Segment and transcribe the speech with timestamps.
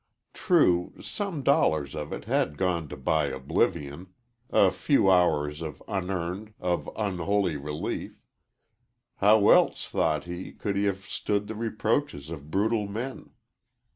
[0.33, 4.07] True, some dollars of it had gone to buy oblivion
[4.49, 8.23] a few hours of unearned, of unholy relief.
[9.17, 13.29] How else, thought he, could he have stood the reproaches of brutal men?